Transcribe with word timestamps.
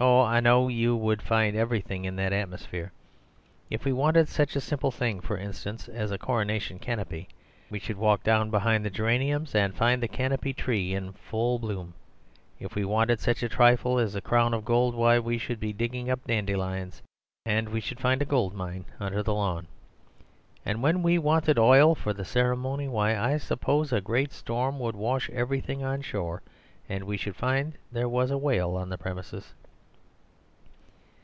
"Oh, 0.00 0.20
I 0.22 0.38
know 0.38 0.68
you 0.68 0.94
would 0.94 1.20
find 1.20 1.56
everything 1.56 2.04
in 2.04 2.14
that 2.14 2.32
atmosphere. 2.32 2.92
If 3.68 3.84
we 3.84 3.92
wanted 3.92 4.28
such 4.28 4.54
a 4.54 4.60
simple 4.60 4.92
thing, 4.92 5.18
for 5.20 5.36
instance, 5.36 5.88
as 5.88 6.12
a 6.12 6.18
Coronation 6.18 6.78
Canopy, 6.78 7.26
we 7.68 7.80
should 7.80 7.96
walk 7.96 8.22
down 8.22 8.48
beyond 8.48 8.84
the 8.84 8.90
geraniums 8.90 9.56
and 9.56 9.74
find 9.74 10.00
the 10.00 10.06
Canopy 10.06 10.52
Tree 10.54 10.94
in 10.94 11.14
full 11.14 11.58
bloom. 11.58 11.94
If 12.60 12.76
we 12.76 12.84
wanted 12.84 13.18
such 13.18 13.42
a 13.42 13.48
trifle 13.48 13.98
as 13.98 14.14
a 14.14 14.20
crown 14.20 14.54
of 14.54 14.64
gold, 14.64 14.94
why, 14.94 15.18
we 15.18 15.36
should 15.36 15.58
be 15.58 15.72
digging 15.72 16.08
up 16.10 16.24
dandelions, 16.28 17.02
and 17.44 17.68
we 17.68 17.80
should 17.80 17.98
find 17.98 18.22
a 18.22 18.24
gold 18.24 18.54
mine 18.54 18.84
under 19.00 19.24
the 19.24 19.34
lawn. 19.34 19.66
And 20.64 20.80
when 20.80 21.02
we 21.02 21.18
wanted 21.18 21.58
oil 21.58 21.96
for 21.96 22.12
the 22.12 22.24
ceremony, 22.24 22.86
why 22.86 23.18
I 23.18 23.36
suppose 23.38 23.92
a 23.92 24.00
great 24.00 24.30
storm 24.32 24.78
would 24.78 24.94
wash 24.94 25.28
everything 25.30 25.82
on 25.82 26.02
shore, 26.02 26.40
and 26.88 27.02
we 27.02 27.16
should 27.16 27.34
find 27.34 27.76
there 27.90 28.08
was 28.08 28.30
a 28.30 28.38
Whale 28.38 28.76
on 28.76 28.90
the 28.90 28.96
premises." 28.98 29.54